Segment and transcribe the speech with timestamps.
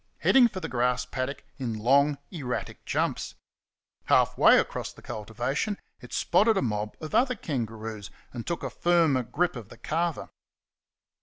[0.17, 3.35] heading for the grass paddock in long, erratic jumps.
[4.05, 8.71] Half way across the cultivation it spotted a mob of other kangaroos, and took a
[8.71, 10.29] firmer grip of the carver.